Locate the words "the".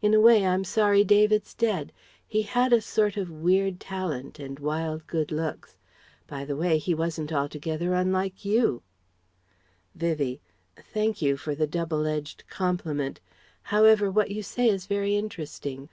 6.46-6.56, 11.54-11.66